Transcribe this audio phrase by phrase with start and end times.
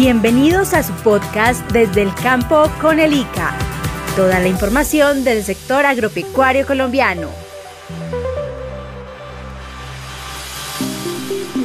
[0.00, 3.52] Bienvenidos a su podcast Desde el Campo con el ICA.
[4.14, 7.26] Toda la información del sector agropecuario colombiano.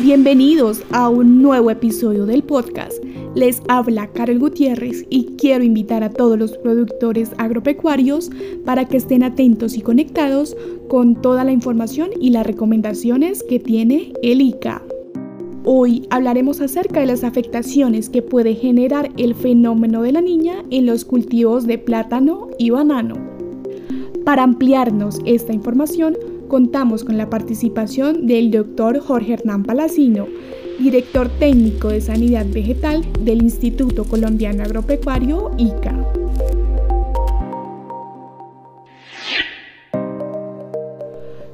[0.01, 2.97] Bienvenidos a un nuevo episodio del podcast.
[3.35, 8.31] Les habla Carol Gutiérrez y quiero invitar a todos los productores agropecuarios
[8.65, 10.57] para que estén atentos y conectados
[10.89, 14.81] con toda la información y las recomendaciones que tiene el ICA.
[15.65, 20.85] Hoy hablaremos acerca de las afectaciones que puede generar el fenómeno de la niña en
[20.85, 23.15] los cultivos de plátano y banano.
[24.25, 26.17] Para ampliarnos esta información,
[26.49, 30.27] contamos con la participación del doctor Jorge Hernán Palacino,
[30.79, 35.97] director técnico de Sanidad Vegetal del Instituto Colombiano Agropecuario ICA.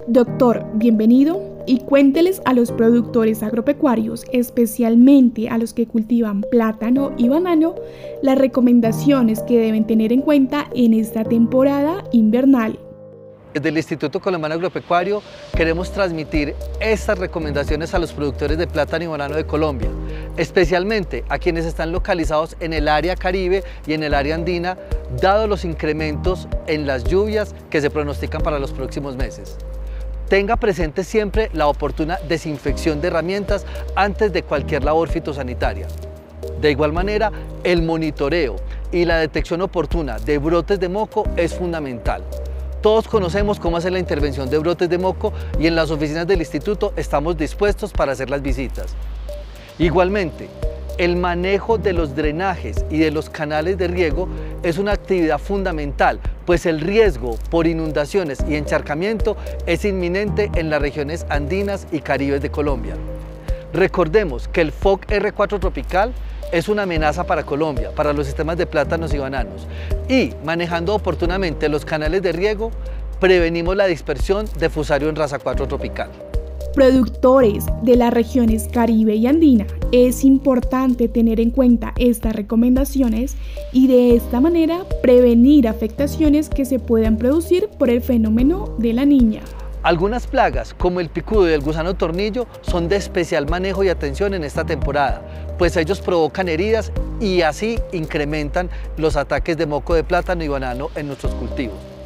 [0.08, 7.30] Doctor, bienvenido y cuénteles a los productores agropecuarios, especialmente a los que cultivan plátano y
[7.30, 7.76] banano,
[8.22, 12.80] las recomendaciones que deben tener en cuenta en esta temporada invernal.
[13.54, 15.24] Desde el Instituto Colombiano Agropecuario
[15.58, 19.90] queremos transmitir estas recomendaciones a los productores de plátano y banano de Colombia,
[20.38, 24.78] especialmente a quienes están localizados en el área caribe y en el área andina,
[25.20, 29.58] dado los incrementos en las lluvias que se pronostican para los próximos meses.
[30.30, 35.88] Tenga presente siempre la oportuna desinfección de herramientas antes de cualquier labor fitosanitaria.
[36.62, 37.32] De igual manera,
[37.64, 38.58] el monitoreo
[38.92, 42.24] y la detección oportuna de brotes de moco es fundamental.
[42.80, 46.42] Todos conocemos cómo hacer la intervención de brotes de moco y en las oficinas del
[46.42, 48.94] instituto estamos dispuestos para hacer las visitas.
[49.80, 50.48] Igualmente,
[51.00, 54.30] el manejo de los drenajes y de los canales de riego
[54.62, 56.20] es una actividad fundamental,
[56.50, 62.42] pues el riesgo por inundaciones y encharcamiento es inminente en las regiones andinas y caribes
[62.42, 62.96] de Colombia.
[63.72, 66.12] Recordemos que el FOC R4 tropical
[66.52, 69.68] es una amenaza para Colombia, para los sistemas de plátanos y bananos.
[70.08, 72.72] Y manejando oportunamente los canales de riego,
[73.20, 76.29] prevenimos la dispersión de fusario en raza 4 tropical
[76.74, 83.36] productores de las regiones Caribe y Andina, es importante tener en cuenta estas recomendaciones
[83.72, 89.06] y de esta manera prevenir afectaciones que se puedan producir por el fenómeno de la
[89.06, 89.42] niña.
[89.82, 94.34] Algunas plagas, como el picudo y el gusano tornillo, son de especial manejo y atención
[94.34, 95.22] en esta temporada,
[95.58, 96.92] pues ellos provocan heridas
[97.22, 101.99] y así incrementan los ataques de moco de plátano y banano en nuestros cultivos.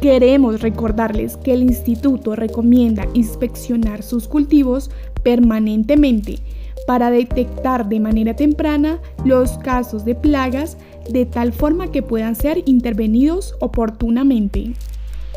[0.00, 4.92] Queremos recordarles que el instituto recomienda inspeccionar sus cultivos
[5.24, 6.38] permanentemente
[6.86, 10.78] para detectar de manera temprana los casos de plagas
[11.10, 14.72] de tal forma que puedan ser intervenidos oportunamente.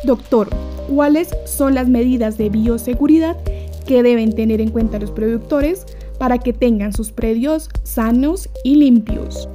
[0.04, 0.48] Doctor,
[0.88, 3.36] ¿cuáles son las medidas de bioseguridad
[3.84, 5.86] que deben tener en cuenta los productores
[6.18, 9.48] para que tengan sus predios sanos y limpios?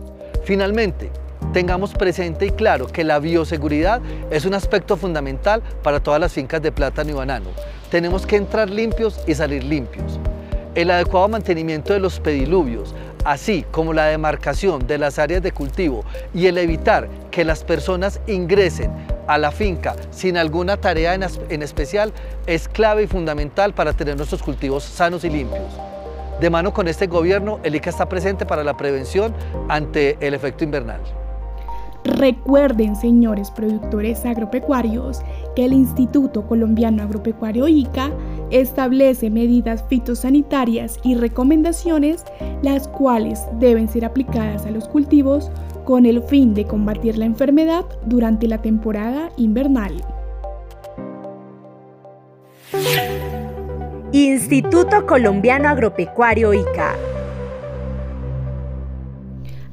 [0.43, 1.11] Finalmente,
[1.53, 6.61] tengamos presente y claro que la bioseguridad es un aspecto fundamental para todas las fincas
[6.61, 7.49] de plátano y banano.
[7.89, 10.19] Tenemos que entrar limpios y salir limpios.
[10.75, 12.93] El adecuado mantenimiento de los pediluvios,
[13.25, 16.03] así como la demarcación de las áreas de cultivo
[16.33, 18.91] y el evitar que las personas ingresen
[19.27, 22.13] a la finca sin alguna tarea en, especial
[22.45, 25.73] es clave y fundamental para tener nuestros cultivos sanos y limpios.
[26.39, 29.33] De mano con este gobierno, el ICA está presente para la prevención
[29.69, 31.01] ante el efecto invernal.
[32.07, 35.21] Recuerden, señores productores agropecuarios,
[35.57, 38.11] que el Instituto Colombiano Agropecuario ICA
[38.49, 42.23] establece medidas fitosanitarias y recomendaciones
[42.61, 45.51] las cuales deben ser aplicadas a los cultivos
[45.83, 49.93] con el fin de combatir la enfermedad durante la temporada invernal.
[54.13, 57.16] Instituto Colombiano Agropecuario ICA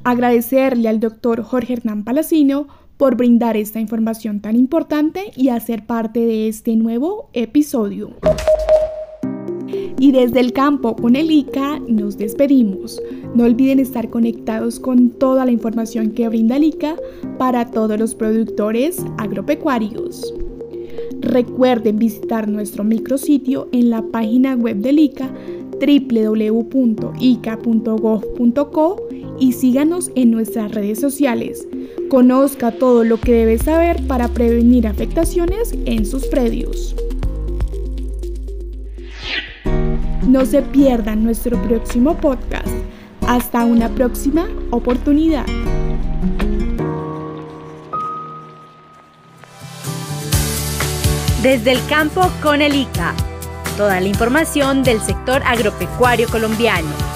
[0.05, 6.21] Agradecerle al doctor Jorge Hernán Palacino por brindar esta información tan importante y hacer parte
[6.21, 8.11] de este nuevo episodio.
[9.99, 13.01] Y desde el campo con el ICA nos despedimos.
[13.35, 16.97] No olviden estar conectados con toda la información que brinda el ICA
[17.39, 20.35] para todos los productores agropecuarios.
[21.21, 25.33] Recuerden visitar nuestro micrositio en la página web del ICA
[25.81, 26.65] www.ica.gov.co
[29.39, 31.67] y síganos en nuestras redes sociales.
[32.09, 36.95] Conozca todo lo que debe saber para prevenir afectaciones en sus predios.
[40.29, 42.69] No se pierdan nuestro próximo podcast.
[43.27, 45.47] Hasta una próxima oportunidad.
[51.43, 53.15] Desde el campo con el ICA.
[53.77, 57.14] Toda la información del sector agropecuario colombiano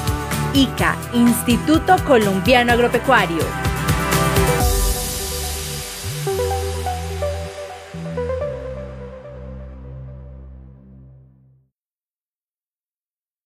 [0.52, 3.67] ICA, Instituto Colombiano Agropecuario.